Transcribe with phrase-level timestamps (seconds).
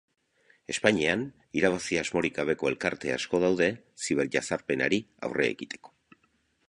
[0.73, 1.25] Espainian,
[1.59, 3.69] irabazi-asmorik gabeko elkarte asko daude
[4.07, 5.95] ziberjazarpenari aurre egiteko.